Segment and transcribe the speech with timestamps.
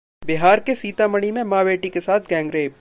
[0.25, 2.69] बिहार के सीतामढ़ी में मां-बेटी के साथ गैंगरेप